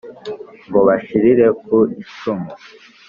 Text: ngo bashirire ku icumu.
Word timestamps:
ngo 0.67 0.79
bashirire 0.87 1.47
ku 1.63 1.77
icumu. 2.03 2.49